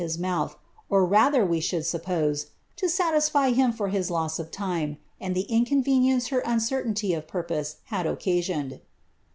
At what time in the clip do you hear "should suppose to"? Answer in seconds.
1.59-2.89